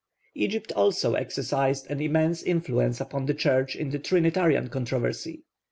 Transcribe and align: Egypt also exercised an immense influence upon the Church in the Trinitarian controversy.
Egypt 0.33 0.71
also 0.71 1.13
exercised 1.13 1.85
an 1.91 2.01
immense 2.01 2.41
influence 2.41 2.99
upon 2.99 3.27
the 3.27 3.35
Church 3.35 3.75
in 3.75 3.91
the 3.91 3.99
Trinitarian 3.99 4.67
controversy. 4.67 5.43